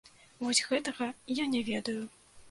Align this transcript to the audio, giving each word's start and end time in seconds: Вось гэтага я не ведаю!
Вось 0.43 0.61
гэтага 0.69 1.09
я 1.39 1.45
не 1.51 1.61
ведаю! 1.67 1.99